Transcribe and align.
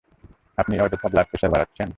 আপনি 0.57 0.75
অযথা 0.79 1.07
blood 1.11 1.27
pressure 1.29 1.51
বাড়াচ্ছেন? 1.53 1.89